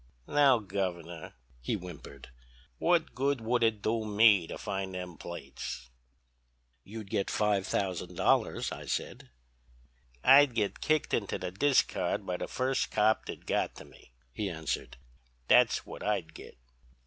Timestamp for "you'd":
6.83-7.11